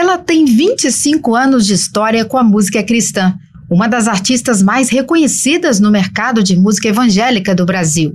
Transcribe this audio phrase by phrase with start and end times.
[0.00, 3.34] Ela tem 25 anos de história com a música cristã,
[3.68, 8.14] uma das artistas mais reconhecidas no mercado de música evangélica do Brasil.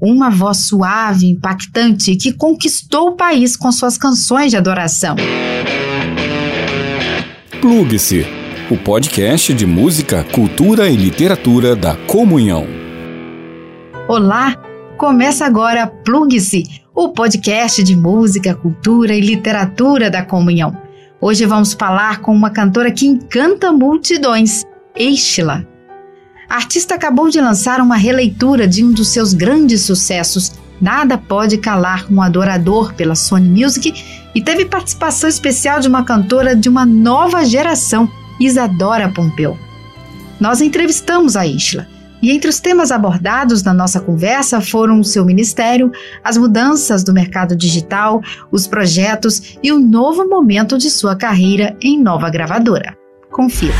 [0.00, 5.16] Uma voz suave, impactante, que conquistou o país com suas canções de adoração.
[7.60, 8.24] Plugue-se,
[8.70, 12.64] o podcast de música, cultura e literatura da comunhão.
[14.06, 14.54] Olá,
[14.96, 16.62] começa agora Plugue-se,
[16.94, 20.83] o podcast de música, cultura e literatura da comunhão.
[21.20, 24.64] Hoje vamos falar com uma cantora que encanta multidões,
[24.96, 25.66] Estila.
[26.48, 31.56] A artista acabou de lançar uma releitura de um dos seus grandes sucessos, Nada Pode
[31.58, 33.94] Calar um Adorador, pela Sony Music,
[34.34, 39.56] e teve participação especial de uma cantora de uma nova geração, Isadora Pompeu.
[40.38, 41.93] Nós entrevistamos a Isla
[42.24, 45.92] e entre os temas abordados na nossa conversa foram o seu ministério,
[46.24, 52.02] as mudanças do mercado digital, os projetos e o novo momento de sua carreira em
[52.02, 52.96] nova gravadora.
[53.30, 53.74] Confira.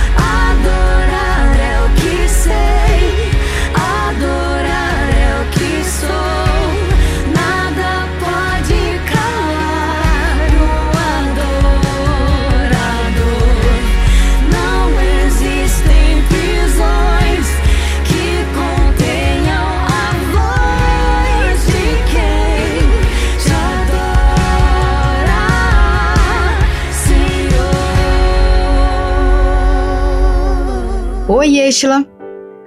[31.27, 32.05] Oi, Estila.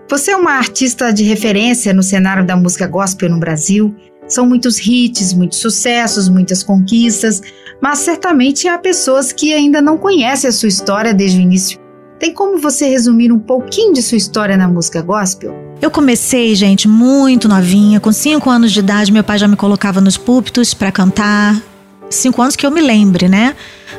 [0.09, 3.95] Você é uma artista de referência no cenário da música gospel no Brasil.
[4.27, 7.39] São muitos hits, muitos sucessos, muitas conquistas,
[7.79, 11.77] mas certamente há pessoas que ainda não conhecem a sua história desde o início.
[12.19, 15.53] Tem como você resumir um pouquinho de sua história na música gospel?
[15.79, 17.99] Eu comecei, gente, muito novinha.
[17.99, 21.61] Com cinco anos de idade, meu pai já me colocava nos púlpitos para cantar.
[22.09, 23.55] Cinco anos que eu me lembre, né?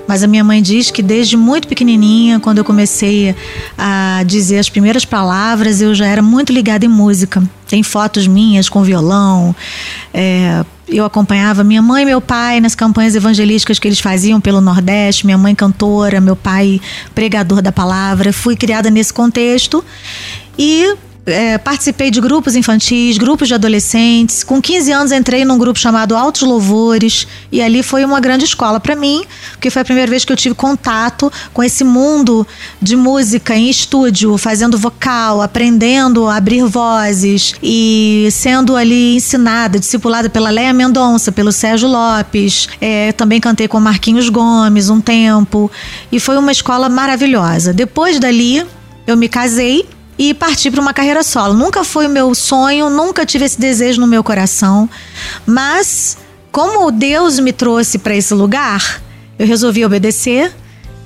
[0.06, 3.34] Mas a minha mãe diz que desde muito pequenininha, quando eu comecei
[3.76, 7.42] a dizer as primeiras palavras, eu já era muito ligada em música.
[7.66, 9.54] Tem fotos minhas com violão.
[10.12, 14.60] É, eu acompanhava minha mãe e meu pai nas campanhas evangelísticas que eles faziam pelo
[14.60, 15.26] Nordeste.
[15.26, 16.80] Minha mãe cantora, meu pai
[17.14, 18.32] pregador da palavra.
[18.32, 19.84] Fui criada nesse contexto.
[20.58, 20.96] E
[21.28, 24.42] é, participei de grupos infantis, grupos de adolescentes.
[24.42, 28.80] Com 15 anos entrei num grupo chamado Altos Louvores e ali foi uma grande escola
[28.80, 32.46] para mim, porque foi a primeira vez que eu tive contato com esse mundo
[32.80, 40.28] de música em estúdio, fazendo vocal, aprendendo a abrir vozes e sendo ali ensinada, discipulada
[40.30, 42.68] pela Leia Mendonça, pelo Sérgio Lopes.
[42.80, 45.70] É, também cantei com Marquinhos Gomes um tempo
[46.10, 47.72] e foi uma escola maravilhosa.
[47.72, 48.64] Depois dali,
[49.06, 49.86] eu me casei
[50.18, 51.54] e partir para uma carreira solo.
[51.54, 54.88] Nunca foi o meu sonho, nunca tive esse desejo no meu coração,
[55.46, 56.18] mas
[56.50, 59.00] como Deus me trouxe para esse lugar,
[59.38, 60.52] eu resolvi obedecer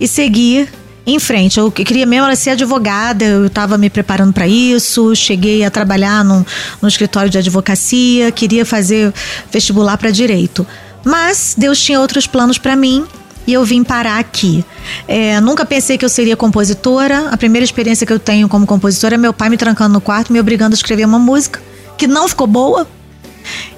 [0.00, 0.72] e seguir
[1.06, 1.58] em frente.
[1.58, 6.44] Eu queria mesmo ser advogada, eu estava me preparando para isso, cheguei a trabalhar num,
[6.80, 9.12] num escritório de advocacia, queria fazer
[9.50, 10.66] vestibular para direito.
[11.04, 13.04] Mas Deus tinha outros planos para mim
[13.46, 14.64] e eu vim parar aqui.
[15.06, 17.28] É, nunca pensei que eu seria compositora.
[17.30, 20.32] A primeira experiência que eu tenho como compositora é meu pai me trancando no quarto,
[20.32, 21.60] me obrigando a escrever uma música
[21.96, 22.86] que não ficou boa.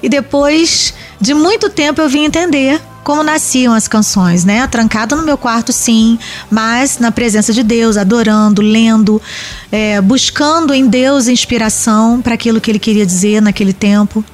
[0.01, 4.65] E depois de muito tempo eu vim entender como nasciam as canções, né?
[4.65, 6.17] Trancada no meu quarto, sim,
[6.49, 9.21] mas na presença de Deus, adorando, lendo,
[9.71, 14.25] é, buscando em Deus inspiração para aquilo que Ele queria dizer naquele tempo.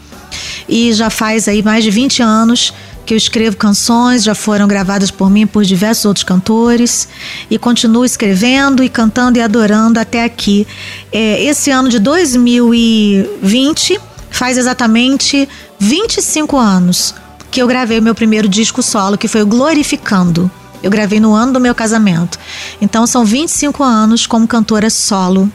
[0.69, 2.73] E já faz aí mais de 20 anos
[3.05, 7.07] que eu escrevo canções, já foram gravadas por mim por diversos outros cantores
[7.49, 10.67] e continuo escrevendo e cantando e adorando até aqui.
[11.11, 15.47] É, esse ano de 2020 faz exatamente
[15.79, 17.15] 25 anos
[17.51, 20.49] que eu gravei o meu primeiro disco solo, que foi o Glorificando.
[20.81, 22.39] Eu gravei no ano do meu casamento.
[22.79, 25.51] Então são 25 anos como cantora solo.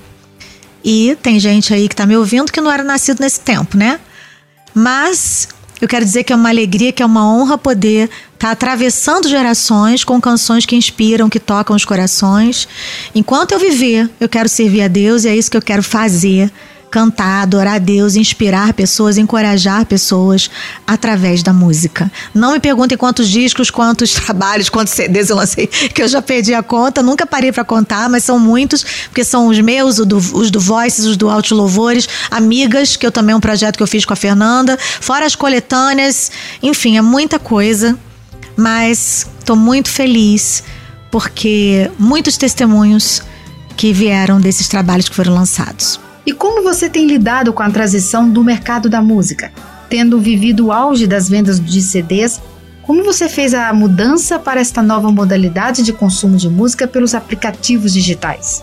[0.85, 3.99] E tem gente aí que tá me ouvindo que não era nascido nesse tempo, né?
[4.73, 5.49] Mas
[5.81, 8.05] eu quero dizer que é uma alegria, que é uma honra poder
[8.35, 12.67] estar tá atravessando gerações com canções que inspiram, que tocam os corações.
[13.15, 16.51] Enquanto eu viver, eu quero servir a Deus e é isso que eu quero fazer
[16.97, 20.51] cantar, adorar a Deus, inspirar pessoas, encorajar pessoas
[20.87, 22.11] através da música.
[22.33, 26.55] Não me perguntem quantos discos, quantos trabalhos, quantos CDs eu lancei, que eu já perdi
[26.55, 30.59] a conta, nunca parei para contar, mas são muitos, porque são os meus, os do,
[30.59, 34.15] Voices, os do Alto Louvores, Amigas, que eu também um projeto que eu fiz com
[34.15, 36.33] a Fernanda, fora as coletâneas,
[36.63, 37.95] enfim, é muita coisa,
[38.57, 40.63] mas estou muito feliz
[41.11, 43.21] porque muitos testemunhos
[43.77, 46.06] que vieram desses trabalhos que foram lançados.
[46.27, 49.53] E como você tem lidado com a transição do mercado da música,
[49.89, 52.41] tendo vivido o auge das vendas de CDs
[52.83, 57.93] Como você fez a mudança para esta nova modalidade de consumo de música pelos aplicativos
[57.93, 58.63] digitais?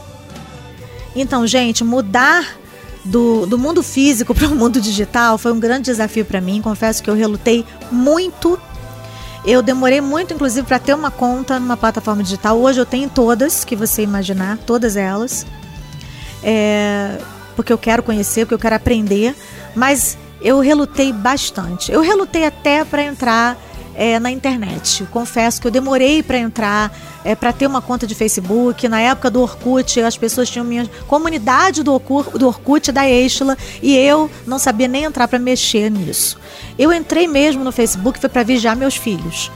[1.13, 2.55] Então, gente, mudar
[3.03, 6.61] do, do mundo físico para o mundo digital foi um grande desafio para mim.
[6.61, 8.57] Confesso que eu relutei muito.
[9.45, 12.57] Eu demorei muito, inclusive, para ter uma conta numa plataforma digital.
[12.57, 15.45] Hoje eu tenho todas que você imaginar, todas elas.
[16.41, 17.17] É,
[17.55, 19.35] porque eu quero conhecer, porque eu quero aprender.
[19.75, 21.91] Mas eu relutei bastante.
[21.91, 23.57] Eu relutei até para entrar
[23.95, 25.05] é, na internet.
[25.11, 26.91] Confesso que eu demorei para entrar,
[27.23, 28.87] é, para ter uma conta de Facebook.
[28.87, 33.57] Na época do Orkut, as pessoas tinham minha comunidade do, Orkut, do Orkut da Estela
[33.81, 36.37] e eu não sabia nem entrar para mexer nisso.
[36.77, 39.51] Eu entrei mesmo no Facebook foi para vigiar meus filhos.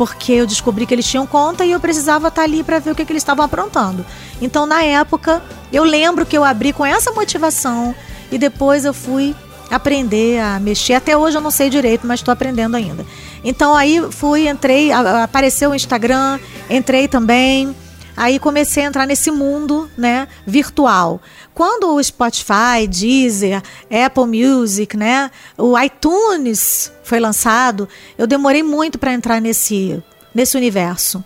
[0.00, 2.92] Porque eu descobri que eles tinham conta e eu precisava estar tá ali para ver
[2.92, 4.02] o que, que eles estavam aprontando.
[4.40, 7.94] Então, na época, eu lembro que eu abri com essa motivação
[8.32, 9.36] e depois eu fui
[9.70, 10.94] aprender a mexer.
[10.94, 13.04] Até hoje eu não sei direito, mas estou aprendendo ainda.
[13.44, 17.76] Então aí fui, entrei, apareceu o Instagram, entrei também.
[18.20, 21.22] Aí comecei a entrar nesse mundo, né, virtual.
[21.54, 27.88] Quando o Spotify, Deezer, Apple Music, né, o iTunes foi lançado,
[28.18, 30.02] eu demorei muito para entrar nesse
[30.34, 31.24] nesse universo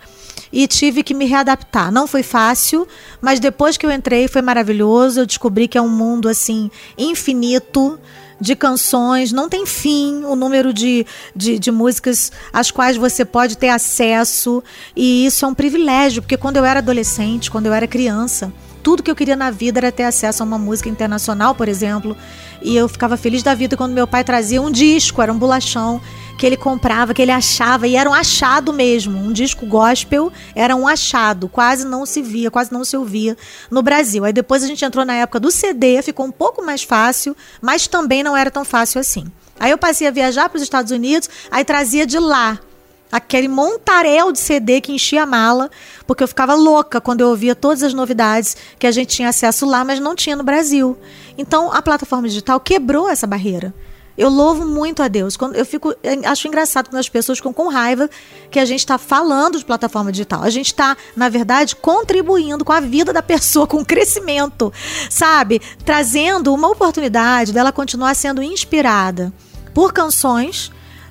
[0.52, 1.90] e tive que me readaptar.
[1.90, 2.86] Não foi fácil,
[3.20, 5.18] mas depois que eu entrei foi maravilhoso.
[5.18, 7.98] Eu descobri que é um mundo assim infinito
[8.40, 13.56] de canções, não tem fim o número de, de, de, músicas às quais você pode
[13.56, 14.62] ter acesso.
[14.96, 18.52] E isso é um privilégio, porque quando eu era adolescente, quando eu era criança,
[18.82, 22.16] tudo que eu queria na vida era ter acesso a uma música internacional, por exemplo.
[22.62, 26.00] E eu ficava feliz da vida quando meu pai trazia um disco, era um bolachão
[26.38, 29.18] que ele comprava, que ele achava, e era um achado mesmo.
[29.18, 33.36] Um disco gospel era um achado, quase não se via, quase não se ouvia
[33.70, 34.24] no Brasil.
[34.24, 37.86] Aí depois a gente entrou na época do CD, ficou um pouco mais fácil, mas
[37.86, 39.24] também não era tão fácil assim.
[39.58, 42.58] Aí eu passei a viajar para os Estados Unidos, aí trazia de lá
[43.14, 45.70] aquele montaréu de CD que enchia a mala,
[46.04, 49.64] porque eu ficava louca quando eu ouvia todas as novidades que a gente tinha acesso
[49.64, 50.98] lá, mas não tinha no Brasil.
[51.38, 53.72] Então a plataforma digital quebrou essa barreira.
[54.16, 55.36] Eu louvo muito a Deus.
[55.36, 55.94] Quando eu fico,
[56.24, 58.08] acho engraçado quando as pessoas ficam com raiva
[58.50, 60.42] que a gente está falando de plataforma digital.
[60.42, 64.72] A gente está, na verdade, contribuindo com a vida da pessoa, com o crescimento,
[65.10, 65.60] sabe?
[65.84, 69.32] Trazendo uma oportunidade dela continuar sendo inspirada
[69.72, 70.70] por canções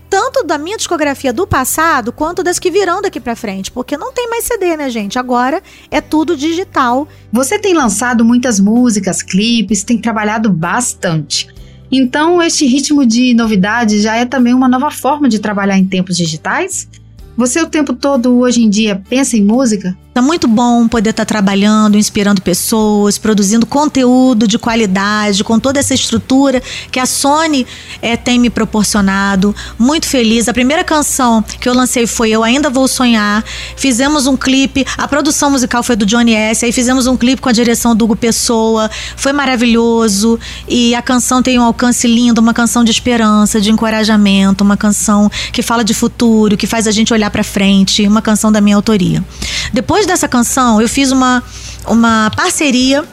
[0.09, 4.13] tanto da minha discografia do passado quanto das que virão daqui para frente, porque não
[4.13, 5.17] tem mais CD, né, gente?
[5.17, 5.59] Agora
[5.89, 7.07] é tudo digital.
[7.31, 11.47] Você tem lançado muitas músicas, clipes, tem trabalhado bastante.
[11.95, 16.17] Então, este ritmo de novidade já é também uma nova forma de trabalhar em tempos
[16.17, 16.89] digitais?
[17.37, 19.95] Você o tempo todo hoje em dia pensa em música?
[20.13, 25.79] Tá muito bom poder estar tá trabalhando, inspirando pessoas, produzindo conteúdo de qualidade, com toda
[25.79, 26.61] essa estrutura
[26.91, 27.65] que a Sony
[27.99, 29.55] é, tem me proporcionado.
[29.79, 30.47] Muito feliz.
[30.47, 33.43] A primeira canção que eu lancei foi Eu Ainda Vou Sonhar.
[33.75, 36.63] Fizemos um clipe, a produção musical foi do Johnny S.
[36.63, 38.91] Aí fizemos um clipe com a direção do Hugo Pessoa.
[39.17, 40.39] Foi maravilhoso.
[40.67, 45.27] E a canção tem um alcance lindo, uma canção de esperança, de encorajamento, uma canção
[45.51, 48.75] que fala de futuro, que faz a gente olhar para frente, uma canção da minha
[48.75, 49.23] autoria.
[49.73, 51.41] Depois depois dessa canção, eu fiz uma,
[51.87, 53.05] uma parceria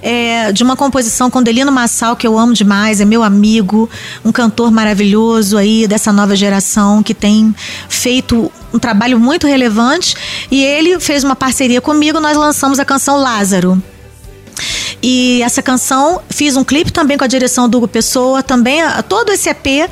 [0.00, 3.90] é, de uma composição com Delino Massal, que eu amo demais, é meu amigo,
[4.24, 7.54] um cantor maravilhoso aí dessa nova geração que tem
[7.88, 10.14] feito um trabalho muito relevante.
[10.50, 13.82] E ele fez uma parceria comigo, nós lançamos a canção Lázaro.
[15.02, 19.32] E essa canção, fiz um clipe também com a direção do Hugo Pessoa, também todo
[19.32, 19.90] esse EP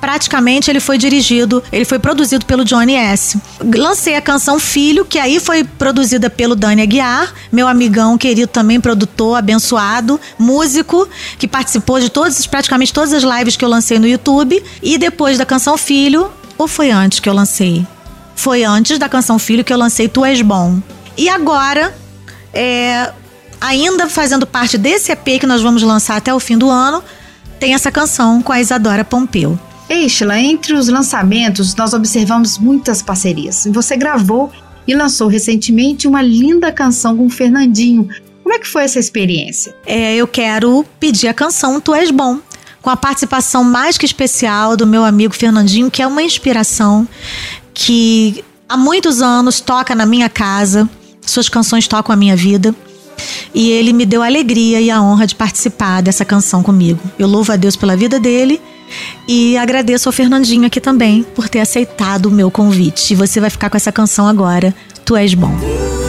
[0.00, 3.40] praticamente ele foi dirigido, ele foi produzido pelo Johnny S.
[3.74, 8.80] Lancei a canção Filho, que aí foi produzida pelo Dani Aguiar, meu amigão querido também,
[8.80, 11.08] produtor, abençoado, músico,
[11.38, 14.62] que participou de todas, praticamente todas as lives que eu lancei no YouTube.
[14.82, 17.86] E depois da canção Filho, ou foi antes que eu lancei?
[18.34, 20.80] Foi antes da canção Filho que eu lancei Tu És Bom.
[21.16, 21.94] E agora,
[22.52, 23.12] é,
[23.60, 27.02] ainda fazendo parte desse EP que nós vamos lançar até o fim do ano,
[27.60, 29.58] tem essa canção com a Isadora Pompeu.
[29.94, 33.66] Estela, entre os lançamentos, nós observamos muitas parcerias.
[33.70, 34.50] Você gravou
[34.86, 38.08] e lançou recentemente uma linda canção com o Fernandinho.
[38.42, 39.74] Como é que foi essa experiência?
[39.86, 42.38] É, eu quero pedir a canção Tu És Bom,
[42.80, 47.06] com a participação mais que especial do meu amigo Fernandinho, que é uma inspiração
[47.72, 50.88] que há muitos anos toca na minha casa,
[51.24, 52.74] suas canções tocam a minha vida.
[53.54, 56.98] E ele me deu a alegria e a honra de participar dessa canção comigo.
[57.18, 58.60] Eu louvo a Deus pela vida dele
[59.26, 63.12] e agradeço ao Fernandinho aqui também por ter aceitado o meu convite.
[63.12, 66.01] E você vai ficar com essa canção agora, Tu És Bom.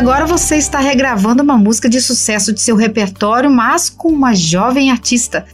[0.00, 4.90] Agora você está regravando uma música de sucesso de seu repertório, mas com uma jovem
[4.90, 5.44] artista.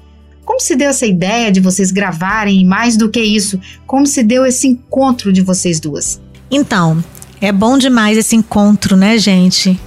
[0.45, 4.23] Como se deu essa ideia de vocês gravarem e mais do que isso, como se
[4.23, 6.21] deu esse encontro de vocês duas?
[6.49, 7.03] Então,
[7.41, 9.79] é bom demais esse encontro, né, gente?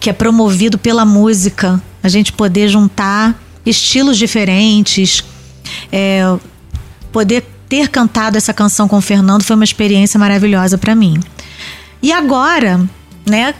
[0.00, 1.80] Que é promovido pela música.
[2.02, 5.24] A gente poder juntar estilos diferentes,
[5.92, 6.36] é,
[7.12, 11.20] poder ter cantado essa canção com o Fernando foi uma experiência maravilhosa para mim.
[12.02, 12.80] E agora,
[13.24, 13.54] né,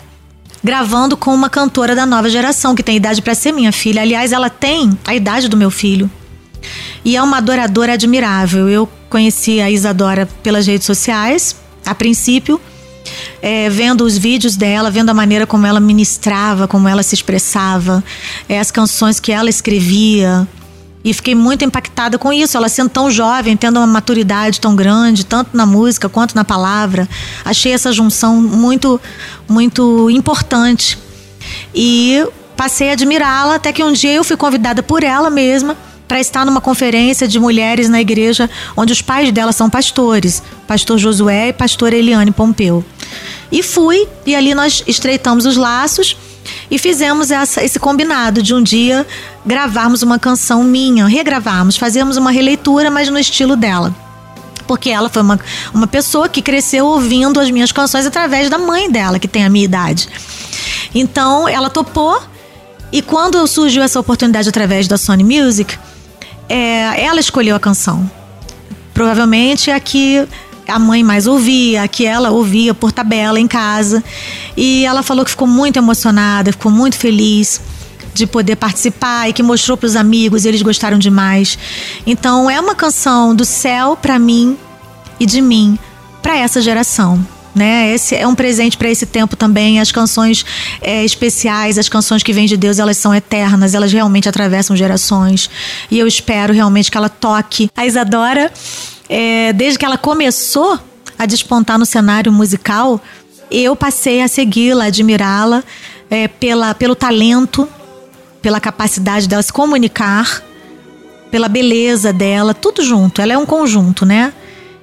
[0.69, 4.03] gravando com uma cantora da nova geração que tem idade para ser minha filha.
[4.03, 6.11] Aliás, ela tem a idade do meu filho.
[7.03, 8.69] E é uma adoradora admirável.
[8.69, 11.57] Eu conheci a Isadora pelas redes sociais,
[11.87, 12.61] a princípio,
[13.41, 18.05] é, vendo os vídeos dela, vendo a maneira como ela ministrava, como ela se expressava,
[18.47, 20.47] é, as canções que ela escrevia.
[21.05, 22.57] E fiquei muito impactada com isso.
[22.57, 27.09] Ela sendo tão jovem, tendo uma maturidade tão grande, tanto na música quanto na palavra.
[27.45, 29.01] Achei essa junção muito,
[29.49, 30.99] muito importante.
[31.75, 32.27] E
[32.57, 35.77] passei a admirá-la até que um dia eu fui convidada por ela mesma
[36.09, 40.97] para estar numa conferência de mulheres na igreja onde os pais dela são pastores, pastor
[40.99, 42.83] Josué e pastor Eliane Pompeu.
[43.53, 46.17] E fui, e ali nós estreitamos os laços
[46.71, 49.07] e fizemos essa, esse combinado de um dia
[49.45, 53.95] gravarmos uma canção minha, regravarmos, fazemos uma releitura, mas no estilo dela.
[54.67, 55.41] Porque ela foi uma,
[55.73, 59.49] uma pessoa que cresceu ouvindo as minhas canções através da mãe dela, que tem a
[59.49, 60.09] minha idade.
[60.95, 62.21] Então ela topou,
[62.93, 65.79] e quando surgiu essa oportunidade através da Sony Music,
[66.49, 68.11] é, ela escolheu a canção.
[68.93, 70.27] Provavelmente a que
[70.69, 74.05] a mãe mais ouvia, que ela ouvia por tabela em casa.
[74.57, 77.61] E ela falou que ficou muito emocionada, ficou muito feliz
[78.15, 81.59] de poder participar e que mostrou para os amigos e eles gostaram demais.
[82.07, 84.57] Então é uma canção do céu para mim
[85.19, 85.79] e de mim
[86.23, 87.25] para essa geração
[87.59, 87.93] né?
[87.93, 89.81] Esse é um presente para esse tempo também.
[89.81, 90.47] As canções
[90.81, 95.51] é, especiais, as canções que vêm de Deus, elas são eternas, elas realmente atravessam gerações.
[95.91, 97.69] E eu espero realmente que ela toque.
[97.77, 98.53] A Isadora,
[99.09, 100.79] é, desde que ela começou
[101.19, 103.01] a despontar no cenário musical,
[103.51, 105.65] eu passei a segui-la, admirá-la
[106.11, 107.69] é, pela, pelo talento,
[108.43, 110.43] pela capacidade dela se comunicar,
[111.31, 113.21] pela beleza dela, tudo junto.
[113.21, 114.33] Ela é um conjunto, né?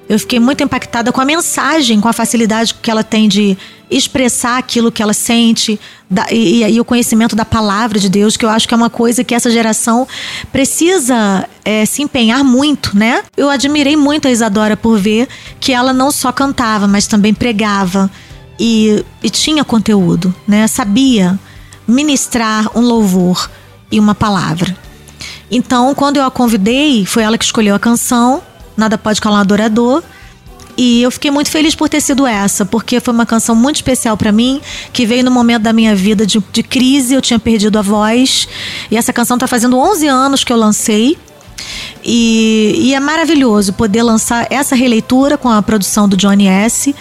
[0.08, 3.58] Eu fiquei muito impactada com a mensagem, com a facilidade que ela tem de
[3.90, 8.44] expressar aquilo que ela sente da, e, e, o conhecimento da palavra de Deus, que
[8.44, 10.06] eu acho que é uma coisa que essa geração
[10.52, 13.22] precisa é, se empenhar muito, né?
[13.36, 18.10] Eu admirei muito a Isadora por ver que ela não só cantava, mas também pregava
[18.58, 20.66] e, e tinha conteúdo, né?
[20.66, 21.38] Sabia
[21.86, 23.50] ministrar um louvor
[23.90, 24.76] e uma palavra.
[25.50, 28.42] Então, quando eu a convidei, foi ela que escolheu a canção
[28.76, 30.02] Nada Pode Calar um Adorador.
[30.76, 34.14] E eu fiquei muito feliz por ter sido essa, porque foi uma canção muito especial
[34.14, 34.60] para mim,
[34.92, 38.46] que veio no momento da minha vida de, de, crise, eu tinha perdido a voz.
[38.90, 41.16] E essa canção tá fazendo 11 anos que eu lancei.
[42.08, 46.94] E, e, é maravilhoso poder lançar essa releitura com a produção do Johnny S.,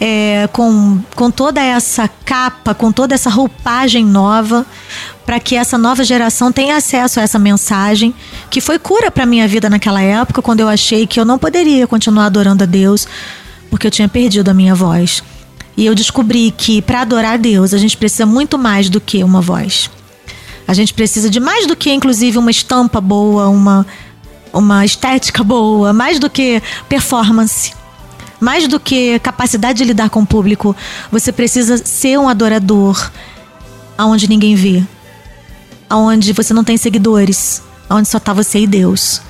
[0.00, 4.66] é, com, com toda essa capa, com toda essa roupagem nova,
[5.24, 8.12] para que essa nova geração tenha acesso a essa mensagem,
[8.50, 11.86] que foi cura para minha vida naquela época, quando eu achei que eu não poderia
[11.86, 13.06] continuar adorando a Deus,
[13.70, 15.22] porque eu tinha perdido a minha voz.
[15.76, 19.22] E eu descobri que para adorar a Deus, a gente precisa muito mais do que
[19.22, 19.88] uma voz.
[20.66, 23.86] A gente precisa de mais do que, inclusive, uma estampa boa, uma
[24.52, 27.72] uma estética boa, mais do que performance,
[28.40, 30.74] mais do que capacidade de lidar com o público.
[31.10, 33.10] Você precisa ser um adorador
[33.96, 34.82] aonde ninguém vê,
[35.88, 39.20] aonde você não tem seguidores, aonde só tá você e Deus.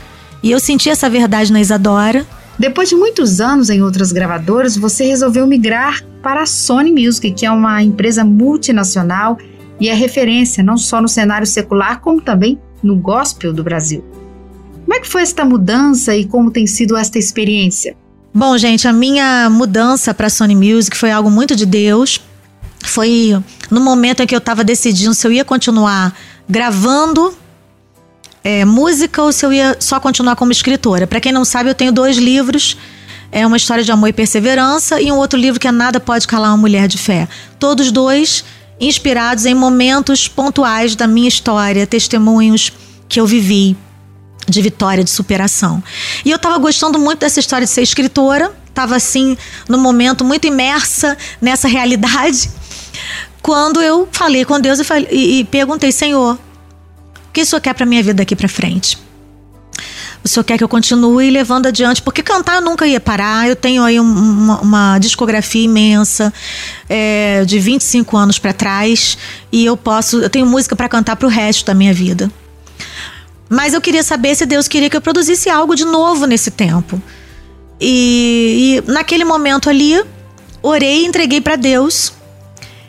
[0.43, 2.27] E eu senti essa verdade na Isadora.
[2.59, 7.47] Depois de muitos anos em outras gravadoras, você resolveu migrar para a Sony Music, que
[7.47, 9.39] é uma empresa multinacional
[9.81, 14.05] e é referência não só no cenário secular, como também no gospel do Brasil.
[14.89, 17.95] Como é que foi esta mudança e como tem sido esta experiência?
[18.33, 22.23] Bom, gente, a minha mudança para Sony Music foi algo muito de Deus.
[22.83, 23.39] Foi
[23.71, 26.17] no momento em que eu estava decidindo se eu ia continuar
[26.49, 27.37] gravando
[28.43, 31.07] é, música ou se eu ia só continuar como escritora.
[31.07, 32.75] Para quem não sabe, eu tenho dois livros.
[33.31, 36.27] É uma história de amor e perseverança e um outro livro que é Nada Pode
[36.27, 37.29] Calar uma Mulher de Fé.
[37.59, 38.43] Todos dois
[38.81, 42.73] inspirados em momentos pontuais da minha história, testemunhos
[43.07, 43.77] que eu vivi
[44.49, 45.83] de vitória, de superação.
[46.25, 49.37] E eu estava gostando muito dessa história de ser escritora, estava assim,
[49.69, 52.51] no momento muito imersa nessa realidade,
[53.43, 57.75] quando eu falei com Deus e, falei, e, perguntei, Senhor, o que o Senhor quer
[57.75, 58.99] para minha vida daqui para frente?
[60.25, 62.03] o senhor quer que eu continue levando adiante?
[62.03, 63.49] Porque cantar eu nunca ia parar.
[63.49, 66.33] Eu tenho aí um, uma, uma, discografia imensa
[66.89, 69.17] é, de 25 anos para trás
[69.51, 72.31] e eu posso, eu tenho música para cantar para o resto da minha vida.
[73.49, 77.01] Mas eu queria saber se Deus queria que eu produzisse algo de novo nesse tempo.
[77.81, 80.03] E, e naquele momento ali,
[80.63, 82.13] orei e entreguei para Deus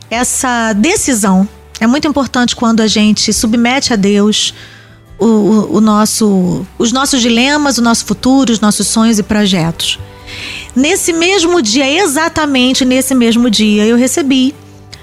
[0.09, 1.47] essa decisão.
[1.79, 4.53] É muito importante quando a gente submete a Deus
[5.17, 9.99] o, o, o nosso, os nossos dilemas, o nosso futuro, os nossos sonhos e projetos.
[10.75, 14.53] Nesse mesmo dia, exatamente nesse mesmo dia, eu recebi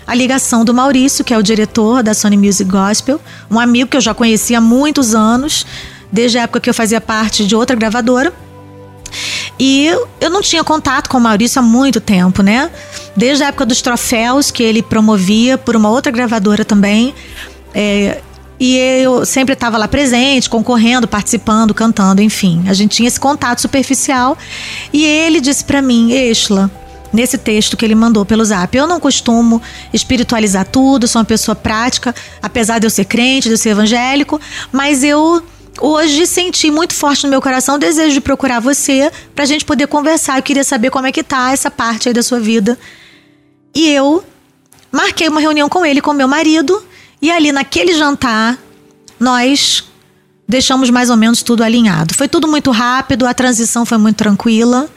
[0.06, 3.20] a ligação do Maurício, que é o diretor da Sony Music Gospel,
[3.50, 5.66] um amigo que eu já conhecia há muitos anos,
[6.12, 8.32] desde a época que eu fazia parte de outra gravadora.
[9.58, 9.86] E
[10.20, 12.70] eu não tinha contato com o Maurício há muito tempo, né?
[13.16, 17.14] Desde a época dos troféus que ele promovia por uma outra gravadora também.
[17.74, 18.20] É,
[18.60, 22.64] e eu sempre estava lá presente, concorrendo, participando, cantando, enfim.
[22.68, 24.36] A gente tinha esse contato superficial.
[24.92, 26.70] E ele disse para mim, Exla,
[27.12, 29.60] nesse texto que ele mandou pelo zap, eu não costumo
[29.92, 34.40] espiritualizar tudo, sou uma pessoa prática, apesar de eu ser crente, de eu ser evangélico,
[34.72, 35.42] mas eu
[35.80, 39.86] hoje senti muito forte no meu coração o desejo de procurar você pra gente poder
[39.86, 40.38] conversar.
[40.38, 42.78] Eu queria saber como é que tá essa parte aí da sua vida.
[43.74, 44.24] E eu
[44.90, 46.82] marquei uma reunião com ele, com meu marido,
[47.20, 48.58] e ali naquele jantar,
[49.20, 49.84] nós
[50.48, 52.14] deixamos mais ou menos tudo alinhado.
[52.14, 54.88] Foi tudo muito rápido, a transição foi muito tranquila.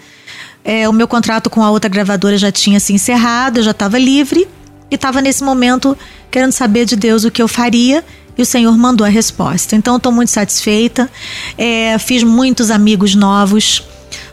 [0.64, 3.98] É, o meu contrato com a outra gravadora já tinha se encerrado, eu já estava
[3.98, 4.48] livre
[4.92, 5.98] e estava nesse momento
[6.30, 8.04] querendo saber de Deus o que eu faria
[8.38, 9.76] e o Senhor mandou a resposta.
[9.76, 11.10] Então, estou muito satisfeita.
[11.58, 13.84] É, fiz muitos amigos novos.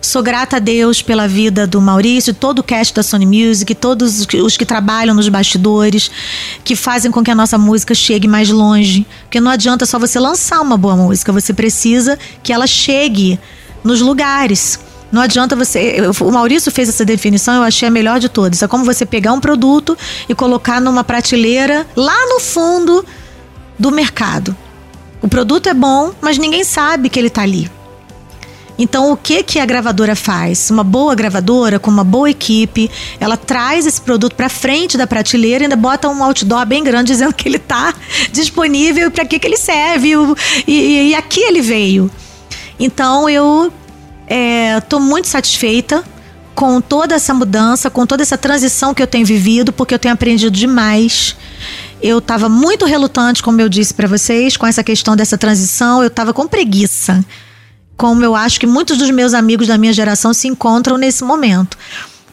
[0.00, 4.26] Sou grata a Deus pela vida do Maurício, todo o cast da Sony Music, todos
[4.32, 6.08] os que trabalham nos bastidores,
[6.62, 9.04] que fazem com que a nossa música chegue mais longe.
[9.22, 13.40] Porque não adianta só você lançar uma boa música, você precisa que ela chegue
[13.82, 14.78] nos lugares.
[15.10, 15.96] Não adianta você.
[16.20, 18.62] O Maurício fez essa definição, eu achei a melhor de todas.
[18.62, 19.96] É como você pegar um produto
[20.28, 23.04] e colocar numa prateleira lá no fundo
[23.78, 24.56] do mercado.
[25.22, 27.70] O produto é bom, mas ninguém sabe que ele está ali.
[28.78, 30.70] Então, o que que a gravadora faz?
[30.70, 35.62] Uma boa gravadora com uma boa equipe, ela traz esse produto para frente da prateleira
[35.62, 37.94] e ainda bota um outdoor bem grande dizendo que ele está
[38.30, 40.12] disponível para que que ele serve
[40.66, 42.10] e, e, e, aqui ele veio.
[42.78, 43.72] Então, eu
[44.28, 46.04] estou é, muito satisfeita
[46.54, 50.14] com toda essa mudança, com toda essa transição que eu tenho vivido, porque eu tenho
[50.14, 51.36] aprendido demais.
[52.02, 56.02] Eu estava muito relutante, como eu disse para vocês, com essa questão dessa transição.
[56.02, 57.24] Eu estava com preguiça
[57.96, 61.78] como eu acho que muitos dos meus amigos da minha geração se encontram nesse momento,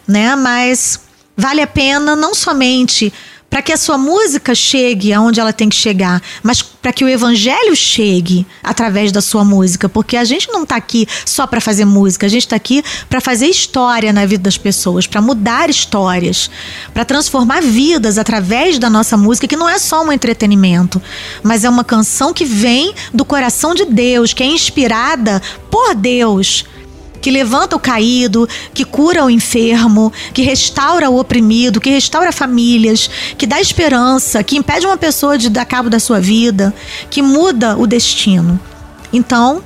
[0.07, 0.35] né?
[0.35, 0.99] Mas
[1.37, 3.13] vale a pena não somente
[3.53, 7.07] para que a sua música chegue aonde ela tem que chegar, mas para que o
[7.07, 11.85] evangelho chegue através da sua música, porque a gente não está aqui só para fazer
[11.85, 16.49] música, a gente está aqui para fazer história na vida das pessoas, para mudar histórias,
[16.95, 20.99] para transformar vidas através da nossa música, que não é só um entretenimento,
[21.43, 25.39] mas é uma canção que vem do coração de Deus, que é inspirada
[25.69, 26.65] por Deus
[27.23, 33.09] que levanta o caído, que cura o enfermo, que restaura o oprimido, que restaura famílias,
[33.37, 36.73] que dá esperança, que impede uma pessoa de dar cabo da sua vida,
[37.09, 38.59] que muda o destino.
[39.13, 39.63] Então,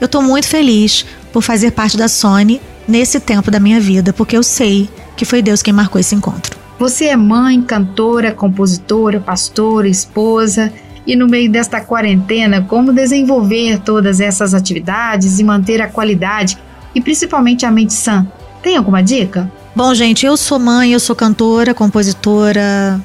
[0.00, 4.36] eu estou muito feliz por fazer parte da Sony nesse tempo da minha vida, porque
[4.36, 6.58] eu sei que foi Deus quem marcou esse encontro.
[6.76, 10.72] Você é mãe, cantora, compositora, pastora, esposa.
[11.06, 16.58] E no meio desta quarentena, como desenvolver todas essas atividades e manter a qualidade
[16.94, 18.26] e principalmente a mente sã.
[18.62, 19.50] Tem alguma dica?
[19.74, 23.00] Bom, gente, eu sou mãe, eu sou cantora, compositora,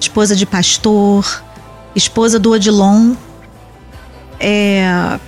[0.00, 1.44] esposa de pastor,
[1.94, 3.14] esposa do Odilon.
[4.40, 5.18] É...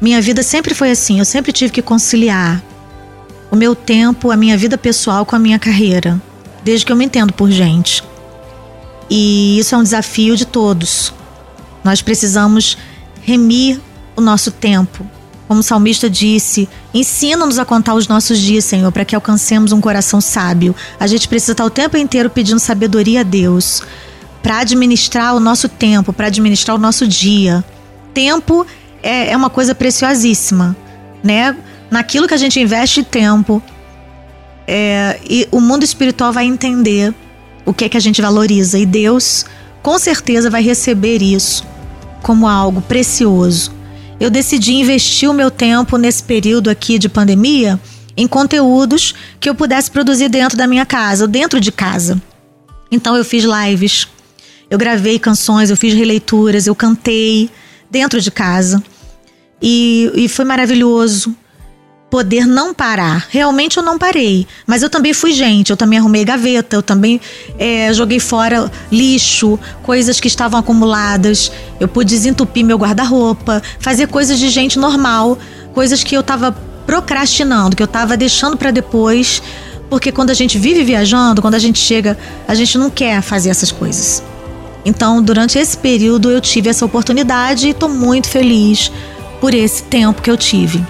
[0.00, 2.62] Minha vida sempre foi assim, eu sempre tive que conciliar
[3.50, 6.20] o meu tempo, a minha vida pessoal com a minha carreira,
[6.62, 8.02] desde que eu me entendo por gente.
[9.10, 11.12] E isso é um desafio de todos.
[11.84, 12.78] Nós precisamos
[13.22, 13.80] remir
[14.16, 15.04] o nosso tempo,
[15.50, 19.80] como o salmista disse, ensina-nos a contar os nossos dias, Senhor, para que alcancemos um
[19.80, 20.76] coração sábio.
[20.96, 23.82] A gente precisa estar o tempo inteiro pedindo sabedoria a Deus
[24.44, 27.64] para administrar o nosso tempo, para administrar o nosso dia.
[28.14, 28.64] Tempo
[29.02, 30.76] é, é uma coisa preciosíssima,
[31.20, 31.56] né?
[31.90, 33.60] Naquilo que a gente investe tempo,
[34.68, 37.12] é, e o mundo espiritual vai entender
[37.66, 39.44] o que é que a gente valoriza e Deus
[39.82, 41.66] com certeza vai receber isso
[42.22, 43.79] como algo precioso
[44.20, 47.80] eu decidi investir o meu tempo nesse período aqui de pandemia
[48.14, 52.20] em conteúdos que eu pudesse produzir dentro da minha casa, dentro de casa.
[52.92, 54.06] Então eu fiz lives,
[54.68, 57.48] eu gravei canções, eu fiz releituras, eu cantei
[57.90, 58.82] dentro de casa.
[59.62, 61.34] E, e foi maravilhoso
[62.10, 63.26] poder não parar.
[63.30, 67.20] Realmente eu não parei, mas eu também fui gente, eu também arrumei gaveta, eu também
[67.56, 71.52] é, joguei fora lixo, coisas que estavam acumuladas.
[71.78, 75.38] Eu pude desentupir meu guarda-roupa, fazer coisas de gente normal,
[75.72, 76.52] coisas que eu estava
[76.84, 79.40] procrastinando, que eu estava deixando para depois,
[79.88, 82.18] porque quando a gente vive viajando, quando a gente chega,
[82.48, 84.22] a gente não quer fazer essas coisas.
[84.84, 88.90] Então, durante esse período eu tive essa oportunidade e estou muito feliz
[89.40, 90.84] por esse tempo que eu tive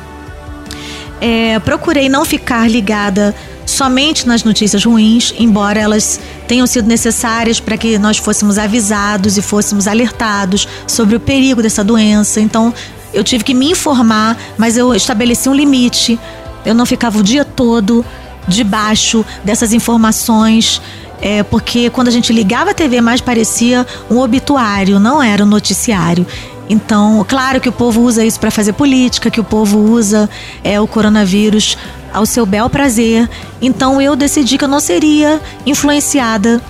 [1.21, 3.35] é, procurei não ficar ligada
[3.67, 9.43] somente nas notícias ruins, embora elas tenham sido necessárias para que nós fôssemos avisados e
[9.43, 12.41] fôssemos alertados sobre o perigo dessa doença.
[12.41, 12.75] Então,
[13.13, 16.19] eu tive que me informar, mas eu estabeleci um limite.
[16.65, 18.05] Eu não ficava o dia todo
[18.49, 20.81] debaixo dessas informações.
[21.23, 25.47] É, porque quando a gente ligava a TV mais parecia um obituário, não era um
[25.47, 26.27] noticiário.
[26.71, 30.31] Então, claro que o povo usa isso para fazer política, que o povo usa
[30.63, 31.77] é, o coronavírus
[32.13, 33.29] ao seu bel prazer.
[33.61, 36.63] Então, eu decidi que eu não seria influenciada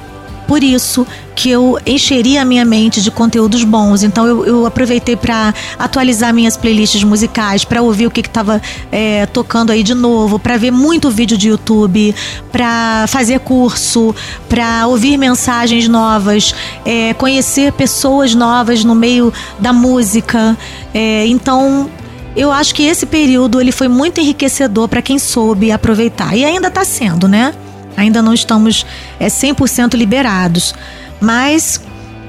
[0.51, 4.03] por isso que eu encheria a minha mente de conteúdos bons.
[4.03, 8.61] Então eu, eu aproveitei para atualizar minhas playlists musicais, para ouvir o que estava
[8.91, 12.13] é, tocando aí de novo, para ver muito vídeo de YouTube,
[12.51, 14.13] para fazer curso,
[14.49, 16.53] para ouvir mensagens novas,
[16.85, 20.59] é, conhecer pessoas novas no meio da música.
[20.93, 21.89] É, então
[22.35, 26.67] eu acho que esse período ele foi muito enriquecedor para quem soube aproveitar e ainda
[26.67, 27.55] está sendo, né?
[27.97, 28.87] Ainda não estamos
[29.19, 30.75] é, 100% liberados.
[31.21, 31.81] Mas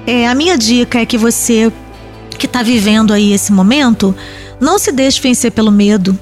[0.06, 1.72] é, a minha dica é que você
[2.42, 4.16] que está vivendo aí esse momento,
[4.60, 6.18] não se deixe vencer pelo medo.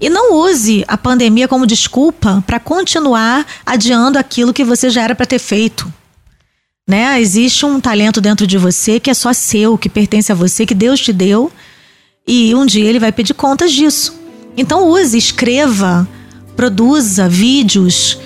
[0.00, 5.14] E não use a pandemia como desculpa para continuar adiando aquilo que você já era
[5.14, 5.92] para ter feito.
[6.88, 7.20] Né?
[7.20, 10.74] Existe um talento dentro de você que é só seu, que pertence a você, que
[10.74, 11.52] Deus te deu,
[12.26, 14.18] e um dia ele vai pedir contas disso.
[14.56, 16.08] Então use, escreva,
[16.56, 18.18] produza vídeos,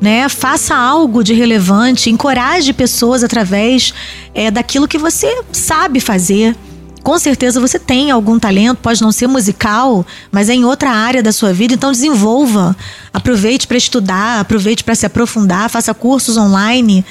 [0.00, 0.28] né?
[0.28, 3.92] Faça algo de relevante, encoraje pessoas através
[4.34, 6.56] é, daquilo que você sabe fazer.
[7.02, 11.22] Com certeza você tem algum talento, pode não ser musical, mas é em outra área
[11.22, 12.76] da sua vida, então desenvolva.
[13.12, 17.04] Aproveite para estudar, aproveite para se aprofundar, faça cursos online.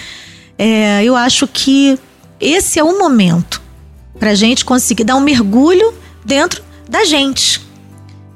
[0.58, 1.98] É, eu acho que
[2.40, 3.62] esse é o momento
[4.20, 7.62] para a gente conseguir dar um mergulho dentro da gente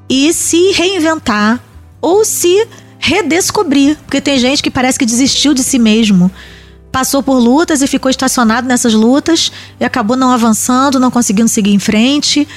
[0.10, 1.60] e se reinventar
[2.02, 2.68] ou se
[3.04, 3.98] redescobrir.
[4.06, 6.32] Porque tem gente que parece que desistiu de si mesmo.
[6.92, 11.74] Passou por lutas e ficou estacionado nessas lutas e acabou não avançando, não conseguindo seguir
[11.74, 12.48] em frente.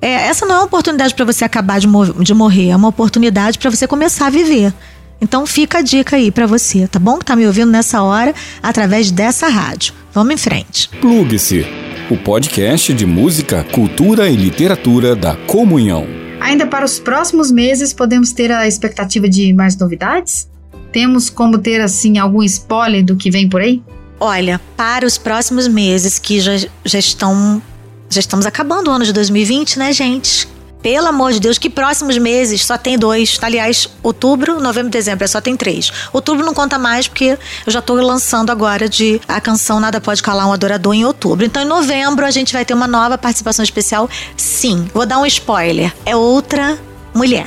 [0.00, 1.88] É, essa não é uma oportunidade para você acabar de,
[2.22, 4.72] de morrer, é uma oportunidade para você começar a viver.
[5.20, 7.18] Então fica a dica aí para você, tá bom?
[7.18, 9.94] Que tá me ouvindo nessa hora através dessa rádio.
[10.12, 10.90] Vamos em frente.
[11.00, 11.66] Plugue-se,
[12.10, 16.25] o podcast de música, cultura e literatura da Comunhão.
[16.46, 20.48] Ainda para os próximos meses, podemos ter a expectativa de mais novidades?
[20.92, 23.82] Temos como ter, assim, algum spoiler do que vem por aí?
[24.20, 26.52] Olha, para os próximos meses, que já,
[26.84, 27.60] já estão.
[28.08, 30.48] Já estamos acabando o ano de 2020, né, gente?
[30.86, 33.36] Pelo amor de Deus, que próximos meses só tem dois.
[33.42, 35.90] Aliás, outubro, novembro dezembro, é só tem três.
[36.12, 40.22] Outubro não conta mais porque eu já estou lançando agora de a canção Nada Pode
[40.22, 41.44] Calar um Adorador em outubro.
[41.44, 44.08] Então, em novembro, a gente vai ter uma nova participação especial.
[44.36, 45.92] Sim, vou dar um spoiler.
[46.04, 46.78] É outra
[47.12, 47.46] mulher.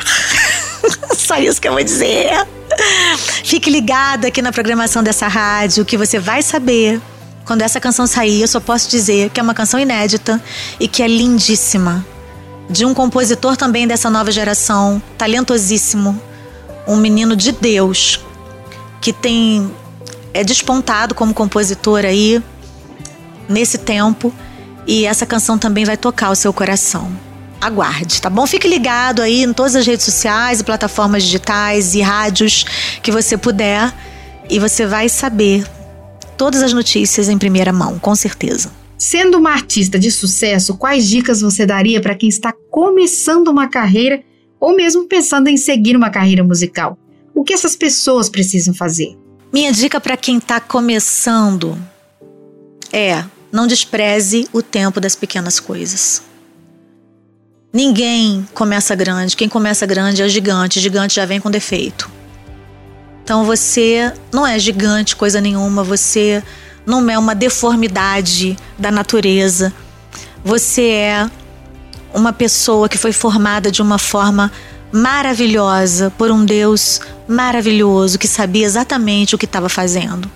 [1.16, 2.46] só isso que eu vou dizer.
[3.46, 7.00] Fique ligado aqui na programação dessa rádio que você vai saber
[7.46, 8.42] quando essa canção sair.
[8.42, 10.44] Eu só posso dizer que é uma canção inédita
[10.78, 12.06] e que é lindíssima
[12.70, 16.22] de um compositor também dessa nova geração, talentosíssimo,
[16.88, 18.20] um menino de Deus,
[19.02, 19.72] que tem
[20.34, 22.42] é despontado como compositor aí
[23.48, 24.32] nesse tempo
[24.86, 27.12] e essa canção também vai tocar o seu coração.
[27.60, 28.48] Aguarde, tá bom?
[28.48, 32.64] Fique ligado aí em todas as redes sociais e plataformas digitais e rádios
[33.02, 33.94] que você puder
[34.50, 35.66] e você vai saber
[36.38, 38.79] todas as notícias em primeira mão, com certeza.
[39.00, 44.22] Sendo uma artista de sucesso, quais dicas você daria para quem está começando uma carreira
[44.60, 46.98] ou mesmo pensando em seguir uma carreira musical?
[47.34, 49.18] O que essas pessoas precisam fazer?
[49.54, 51.78] Minha dica para quem está começando
[52.92, 56.22] é: não despreze o tempo das pequenas coisas.
[57.72, 62.12] Ninguém começa grande, quem começa grande é gigante, gigante já vem com defeito.
[63.24, 66.44] Então você não é gigante coisa nenhuma, você
[66.86, 69.74] não é uma deformidade da natureza.
[70.44, 71.30] Você é
[72.14, 74.52] uma pessoa que foi formada de uma forma
[74.92, 80.30] maravilhosa por um Deus maravilhoso que sabia exatamente o que estava fazendo.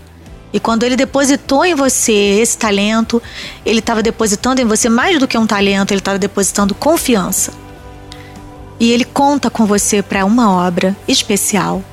[0.54, 3.22] E quando ele depositou em você esse talento,
[3.66, 7.52] ele estava depositando em você mais do que um talento, ele estava depositando confiança.
[8.80, 11.84] E ele conta com você para uma obra especial.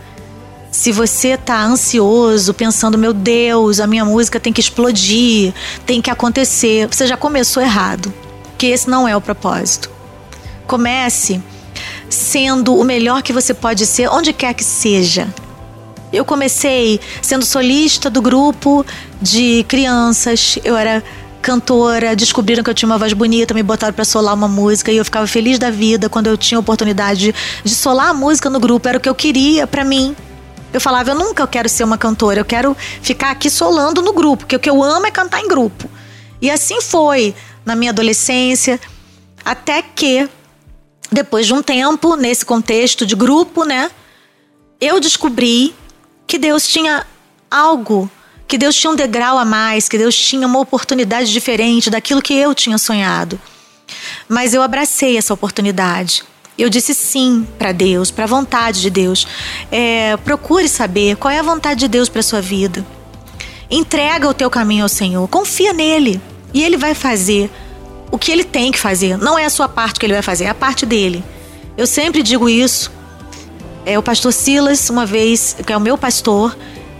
[0.80, 5.52] Se você está ansioso, pensando, meu Deus, a minha música tem que explodir,
[5.84, 8.10] tem que acontecer, você já começou errado,
[8.56, 9.90] que esse não é o propósito.
[10.66, 11.42] Comece
[12.08, 15.28] sendo o melhor que você pode ser, onde quer que seja.
[16.10, 18.82] Eu comecei sendo solista do grupo
[19.20, 20.58] de crianças.
[20.64, 21.04] Eu era
[21.42, 24.96] cantora, descobriram que eu tinha uma voz bonita, me botaram para solar uma música e
[24.96, 28.48] eu ficava feliz da vida quando eu tinha a oportunidade de, de solar a música
[28.48, 30.16] no grupo, era o que eu queria para mim.
[30.72, 34.44] Eu falava, eu nunca quero ser uma cantora, eu quero ficar aqui solando no grupo,
[34.44, 35.90] porque o que eu amo é cantar em grupo.
[36.40, 38.80] E assim foi na minha adolescência,
[39.44, 40.28] até que
[41.10, 43.90] depois de um tempo nesse contexto de grupo, né,
[44.80, 45.74] eu descobri
[46.26, 47.04] que Deus tinha
[47.50, 48.08] algo,
[48.46, 52.34] que Deus tinha um degrau a mais, que Deus tinha uma oportunidade diferente daquilo que
[52.34, 53.40] eu tinha sonhado.
[54.28, 56.22] Mas eu abracei essa oportunidade.
[56.62, 59.26] Eu disse sim para Deus, para a vontade de Deus.
[59.70, 62.84] É, procure saber qual é a vontade de Deus para sua vida.
[63.70, 66.20] Entrega o teu caminho ao Senhor, confia nele
[66.52, 67.50] e ele vai fazer
[68.10, 69.16] o que ele tem que fazer.
[69.16, 71.24] Não é a sua parte que ele vai fazer, é a parte dele.
[71.76, 72.90] Eu sempre digo isso
[73.84, 76.56] é, o pastor Silas, uma vez, que é o meu pastor,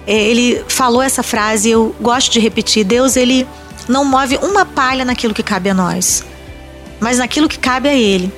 [0.07, 3.46] é, ele falou essa frase, eu gosto de repetir: Deus, ele
[3.88, 6.25] não move uma palha naquilo que cabe a nós,
[6.99, 8.33] mas naquilo que cabe a Ele.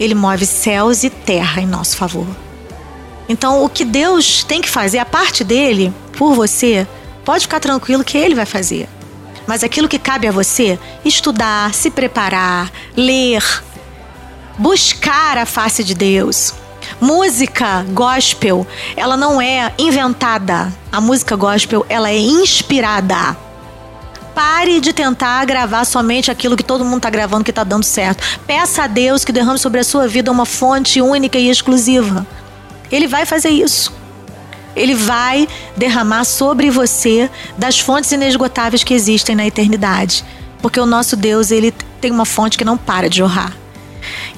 [0.00, 2.26] Ele move céus e terra em nosso favor.
[3.28, 6.84] Então, o que Deus tem que fazer, a parte dele, por você,
[7.24, 8.88] pode ficar tranquilo que Ele vai fazer.
[9.46, 13.44] Mas aquilo que cabe a você, estudar, se preparar, ler,
[14.58, 16.54] buscar a face de Deus.
[17.00, 20.72] Música gospel, ela não é inventada.
[20.90, 23.36] A música gospel, ela é inspirada.
[24.40, 28.24] Pare de tentar gravar somente aquilo que todo mundo está gravando que está dando certo.
[28.46, 32.26] Peça a Deus que derrame sobre a sua vida uma fonte única e exclusiva.
[32.90, 33.92] Ele vai fazer isso.
[34.74, 40.24] Ele vai derramar sobre você das fontes inesgotáveis que existem na eternidade.
[40.62, 43.52] Porque o nosso Deus, ele tem uma fonte que não para de jorrar.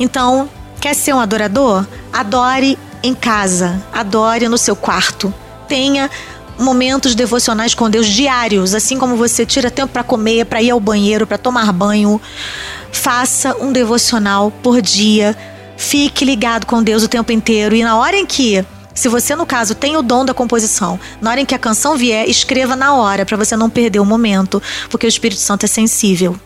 [0.00, 0.50] Então,
[0.82, 1.86] Quer ser um adorador?
[2.12, 5.32] Adore em casa, adore no seu quarto.
[5.68, 6.10] Tenha
[6.58, 10.80] momentos devocionais com Deus diários, assim como você tira tempo para comer, para ir ao
[10.80, 12.20] banheiro, para tomar banho.
[12.90, 15.36] Faça um devocional por dia.
[15.76, 19.46] Fique ligado com Deus o tempo inteiro e na hora em que se você, no
[19.46, 22.94] caso, tem o dom da composição, na hora em que a canção vier, escreva na
[22.94, 26.38] hora, para você não perder o momento, porque o Espírito Santo é sensível.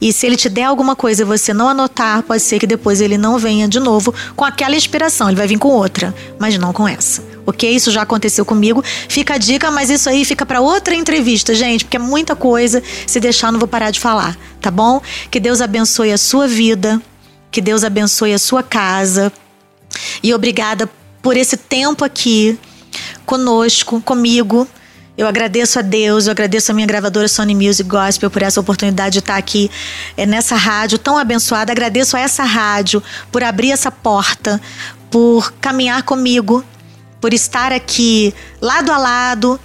[0.00, 3.00] E se ele te der alguma coisa e você não anotar, pode ser que depois
[3.00, 5.28] ele não venha de novo com aquela inspiração.
[5.28, 7.22] Ele vai vir com outra, mas não com essa.
[7.46, 7.68] Ok?
[7.68, 8.82] Isso já aconteceu comigo.
[9.08, 12.82] Fica a dica, mas isso aí fica para outra entrevista, gente, porque é muita coisa.
[13.06, 15.00] Se deixar, não vou parar de falar, tá bom?
[15.30, 17.00] Que Deus abençoe a sua vida,
[17.50, 19.32] que Deus abençoe a sua casa.
[20.22, 20.88] E obrigada
[21.20, 22.58] por esse tempo aqui
[23.24, 24.66] conosco, comigo.
[25.16, 29.14] Eu agradeço a Deus, eu agradeço a minha gravadora Sony Music Gospel por essa oportunidade
[29.14, 29.70] de estar aqui
[30.16, 31.70] é, nessa rádio tão abençoada.
[31.70, 34.60] Agradeço a essa rádio por abrir essa porta,
[35.10, 36.64] por caminhar comigo,
[37.22, 39.58] por estar aqui lado a lado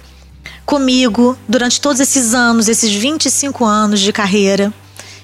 [0.64, 4.72] comigo durante todos esses anos, esses 25 anos de carreira.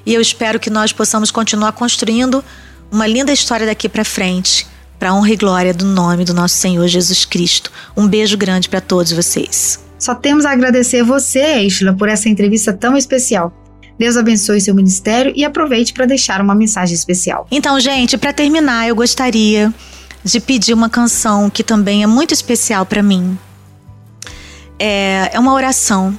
[0.05, 2.45] E eu espero que nós possamos continuar construindo
[2.91, 4.67] uma linda história daqui para frente,
[4.99, 7.71] para honra e glória do nome do nosso Senhor Jesus Cristo.
[7.97, 9.79] Um beijo grande para todos vocês.
[9.97, 13.53] Só temos a agradecer você, Ishla, por essa entrevista tão especial.
[13.97, 17.47] Deus abençoe seu ministério e aproveite para deixar uma mensagem especial.
[17.49, 19.73] Então, gente, para terminar, eu gostaria
[20.25, 23.39] de pedir uma canção que também é muito especial para mim.
[24.79, 26.19] É, é uma oração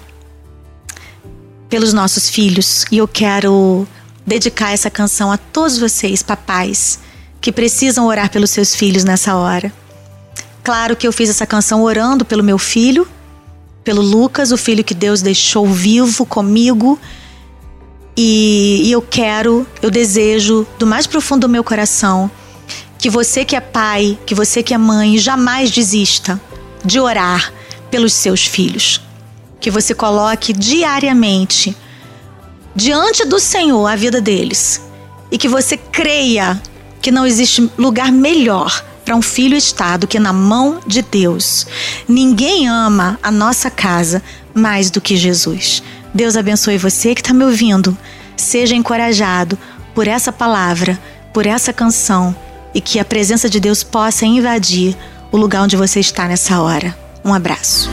[1.68, 3.88] pelos nossos filhos e eu quero
[4.26, 7.00] dedicar essa canção a todos vocês, papais,
[7.42, 9.74] que precisam orar pelos seus filhos nessa hora.
[10.64, 13.08] Claro que eu fiz essa canção orando pelo meu filho
[13.86, 17.00] pelo Lucas, o filho que Deus deixou vivo comigo.
[18.18, 22.32] E, e eu quero, eu desejo do mais profundo do meu coração
[23.06, 26.42] que você que é pai, que você que é mãe, jamais desista
[26.84, 27.54] de orar
[27.92, 29.00] pelos seus filhos.
[29.60, 31.78] Que você coloque diariamente
[32.76, 34.82] diante do Senhor a vida deles.
[35.32, 36.60] E que você creia
[37.00, 41.68] que não existe lugar melhor para um filho estar do que na mão de Deus.
[42.08, 45.84] Ninguém ama a nossa casa mais do que Jesus.
[46.12, 47.96] Deus abençoe você que está me ouvindo.
[48.36, 49.60] Seja encorajado
[49.94, 51.00] por essa palavra,
[51.32, 52.36] por essa canção
[52.76, 54.96] e que a presença de Deus possa invadir
[55.32, 56.96] o lugar onde você está nessa hora.
[57.24, 57.90] Um abraço.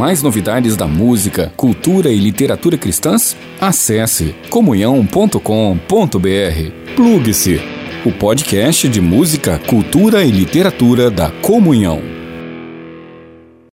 [0.00, 3.36] Mais novidades da música, cultura e literatura cristãs?
[3.60, 5.36] Acesse comunhão.com.br.
[6.96, 7.60] Plugue-se
[8.06, 12.09] o podcast de música, cultura e literatura da Comunhão.